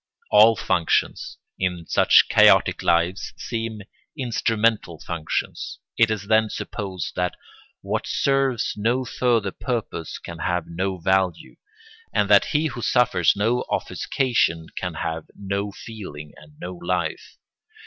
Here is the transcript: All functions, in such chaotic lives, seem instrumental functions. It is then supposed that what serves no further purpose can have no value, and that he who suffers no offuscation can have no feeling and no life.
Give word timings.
All 0.31 0.55
functions, 0.55 1.37
in 1.59 1.85
such 1.85 2.27
chaotic 2.27 2.81
lives, 2.81 3.33
seem 3.37 3.83
instrumental 4.17 4.99
functions. 4.99 5.77
It 5.95 6.09
is 6.09 6.25
then 6.25 6.49
supposed 6.49 7.15
that 7.15 7.35
what 7.81 8.07
serves 8.07 8.73
no 8.75 9.05
further 9.05 9.51
purpose 9.51 10.17
can 10.17 10.39
have 10.39 10.65
no 10.65 10.97
value, 10.97 11.55
and 12.11 12.31
that 12.31 12.45
he 12.45 12.65
who 12.65 12.81
suffers 12.81 13.35
no 13.35 13.63
offuscation 13.69 14.69
can 14.75 14.95
have 14.95 15.25
no 15.35 15.71
feeling 15.71 16.33
and 16.35 16.53
no 16.59 16.73
life. 16.73 17.37